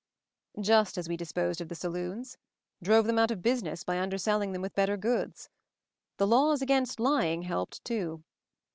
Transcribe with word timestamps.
"Just 0.59 0.97
as 0.97 1.07
we 1.07 1.15
disposed 1.15 1.61
of 1.61 1.69
the 1.69 1.75
saloons; 1.75 2.35
drove 2.81 3.05
them 3.05 3.19
out 3.19 3.29
of 3.29 3.43
business 3.43 3.83
by 3.83 3.99
underselling 3.99 4.51
them 4.51 4.63
with 4.63 4.73
better 4.73 4.97
goods. 4.97 5.47
The 6.17 6.25
laws 6.25 6.59
against 6.59 6.99
lying 6.99 7.43
helped 7.43 7.85
too." 7.85 8.23